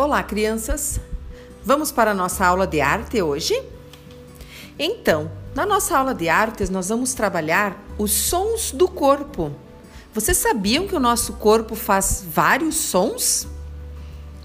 [0.00, 0.98] Olá, crianças!
[1.62, 3.62] Vamos para a nossa aula de arte hoje?
[4.78, 9.52] Então, na nossa aula de artes, nós vamos trabalhar os sons do corpo.
[10.14, 13.46] Vocês sabiam que o nosso corpo faz vários sons?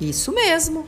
[0.02, 0.86] Isso mesmo!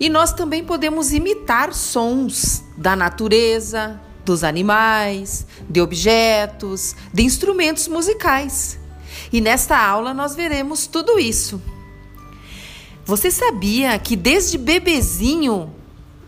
[0.00, 8.78] E nós também podemos imitar sons da natureza, dos animais, de objetos, de instrumentos musicais.
[9.30, 11.60] E nesta aula nós veremos tudo isso.
[13.04, 15.70] Você sabia que desde bebezinho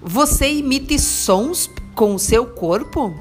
[0.00, 3.18] você imite sons com o seu corpo?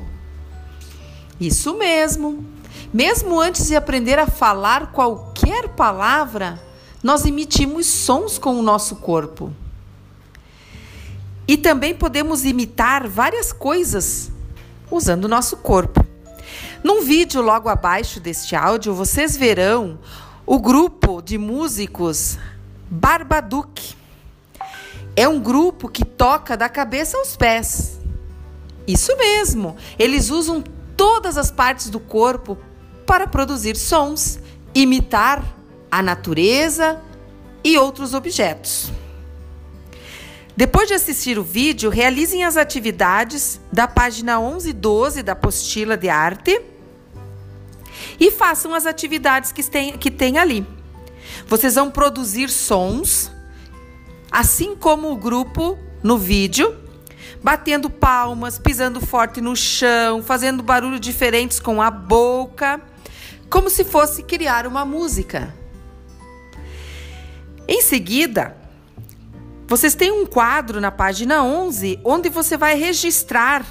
[1.39, 2.45] Isso mesmo.
[2.93, 6.61] Mesmo antes de aprender a falar qualquer palavra,
[7.01, 9.53] nós emitimos sons com o nosso corpo.
[11.47, 14.31] E também podemos imitar várias coisas
[14.91, 16.05] usando o nosso corpo.
[16.83, 19.97] Num vídeo logo abaixo deste áudio, vocês verão
[20.45, 22.37] o grupo de músicos
[22.89, 23.95] Barbaduque.
[25.15, 27.99] É um grupo que toca da cabeça aos pés.
[28.87, 30.63] Isso mesmo, eles usam
[30.95, 32.57] todas as partes do corpo
[33.05, 34.39] para produzir sons,
[34.73, 35.43] imitar
[35.89, 37.01] a natureza
[37.63, 38.91] e outros objetos.
[40.57, 45.97] Depois de assistir o vídeo, realizem as atividades da página 11 e 12 da apostila
[45.97, 46.61] de arte
[48.19, 50.65] e façam as atividades que tem, que tem ali.
[51.47, 53.31] Vocês vão produzir sons,
[54.31, 56.75] assim como o grupo no vídeo,
[57.43, 62.81] batendo palmas, pisando forte no chão, fazendo barulhos diferentes com a boca,
[63.49, 65.53] como se fosse criar uma música.
[67.67, 68.55] Em seguida,
[69.67, 73.65] vocês têm um quadro na página 11 onde você vai registrar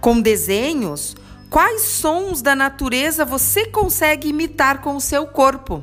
[0.00, 1.16] com desenhos
[1.48, 5.82] quais sons da natureza você consegue imitar com o seu corpo.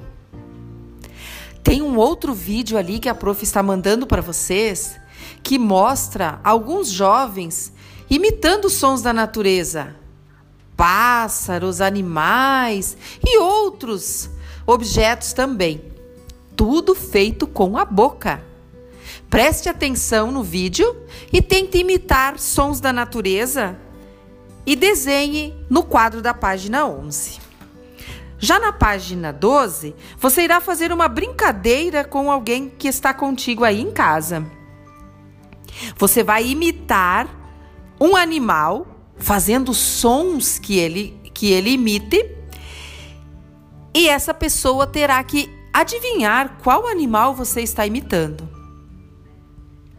[1.65, 4.97] Tem um outro vídeo ali que a prof está mandando para vocês
[5.41, 7.73] que mostra alguns jovens
[8.07, 9.95] imitando sons da natureza.
[10.77, 14.29] Pássaros, animais e outros
[14.67, 15.81] objetos também.
[16.55, 18.43] Tudo feito com a boca.
[19.27, 20.95] Preste atenção no vídeo
[21.33, 23.75] e tente imitar sons da natureza
[24.67, 27.44] e desenhe no quadro da página 11.
[28.37, 33.81] Já na página 12, você irá fazer uma brincadeira com alguém que está contigo aí
[33.81, 34.45] em casa.
[35.97, 37.27] Você vai imitar
[37.99, 38.87] um animal
[39.17, 42.31] fazendo sons que ele que ele imite
[43.93, 48.47] e essa pessoa terá que adivinhar qual animal você está imitando.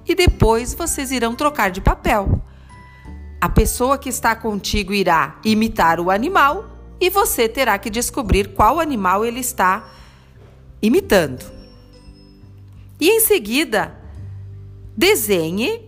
[0.06, 2.42] E depois vocês irão trocar de papel.
[3.40, 8.80] A pessoa que está contigo irá imitar o animal e você terá que descobrir qual
[8.80, 9.88] animal ele está
[10.80, 11.44] imitando.
[13.00, 13.94] E em seguida,
[14.96, 15.84] desenhe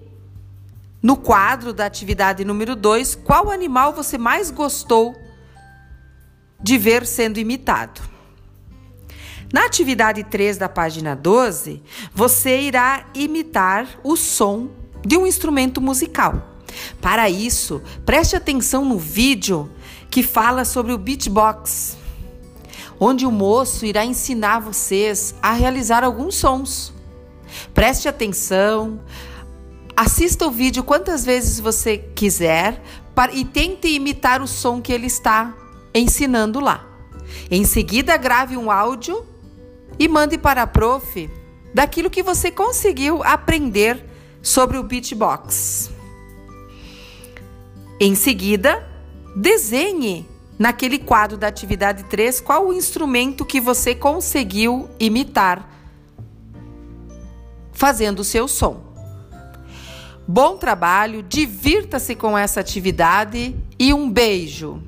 [1.03, 5.17] no quadro da atividade número 2 qual animal você mais gostou
[6.61, 8.01] de ver sendo imitado.
[9.53, 11.83] Na atividade 3 da página 12,
[12.13, 14.69] você irá imitar o som
[15.05, 16.58] de um instrumento musical.
[17.01, 19.71] Para isso, preste atenção no vídeo
[20.11, 21.97] que fala sobre o beatbox,
[22.99, 26.93] onde o moço irá ensinar vocês a realizar alguns sons.
[27.73, 29.01] Preste atenção,
[29.97, 32.83] assista o vídeo quantas vezes você quiser
[33.33, 35.55] e tente imitar o som que ele está
[35.95, 36.87] ensinando lá.
[37.51, 39.27] Em seguida, grave um áudio
[39.99, 41.29] e mande para a prof
[41.75, 44.05] daquilo que você conseguiu aprender
[44.41, 45.98] sobre o beatbox.
[48.01, 48.87] Em seguida,
[49.35, 50.25] desenhe
[50.57, 55.69] naquele quadro da atividade 3 qual o instrumento que você conseguiu imitar
[57.73, 58.89] fazendo o seu som.
[60.27, 64.83] Bom trabalho, divirta-se com essa atividade e um beijo!